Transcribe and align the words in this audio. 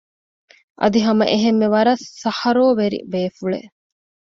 އަދި 0.81 0.99
ހަމަ 1.07 1.25
އެހެންމެ 1.31 1.67
ވަރަށް 1.73 2.05
ސަހަރޯވެރި 2.21 2.99
ބޭފުޅެއް 3.11 3.71